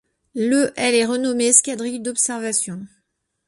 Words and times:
Le 0.33 0.73
elle 0.77 0.95
est 0.95 1.05
renommée 1.05 1.49
escadrille 1.49 1.99
d'observation. 1.99 2.87